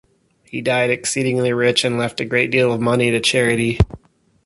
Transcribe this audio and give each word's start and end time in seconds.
He 0.41 0.61
died 0.63 0.89
exceedingly 0.89 1.53
rich 1.53 1.85
and 1.85 1.99
left 1.99 2.19
a 2.19 2.25
great 2.25 2.49
deal 2.49 2.73
of 2.73 2.81
money 2.81 3.11
to 3.11 3.19
charity. 3.19 3.77